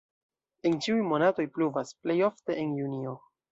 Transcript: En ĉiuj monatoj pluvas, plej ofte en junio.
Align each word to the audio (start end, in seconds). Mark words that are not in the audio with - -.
En 0.69 0.77
ĉiuj 0.85 1.03
monatoj 1.11 1.45
pluvas, 1.59 1.93
plej 2.07 2.19
ofte 2.31 2.59
en 2.65 2.75
junio. 2.83 3.17